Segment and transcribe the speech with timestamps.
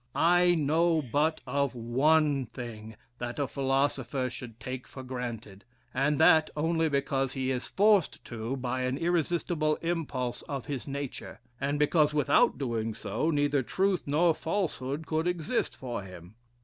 [0.15, 6.49] I know but of one thing that a philosopher should take for granted; and that
[6.57, 11.77] only because he is forced to it by an irresistible impulse of his nature; and
[11.77, 16.33] because, without doing so, neither truth nor falsehood could exist for him.